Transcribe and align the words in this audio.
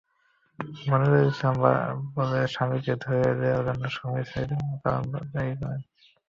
মনিরুল 0.87 1.25
ইসলাম 1.31 1.55
বলে, 2.15 2.39
স্বামীকে 2.53 2.93
ধরিয়ে 3.03 3.31
দেওয়ার 3.39 3.63
জন্য 3.67 3.83
সুমি 3.95 4.23
সাইদুল, 4.31 4.61
মোবারকদের 4.69 5.25
দায়ী 5.33 5.53
করেন। 5.59 5.81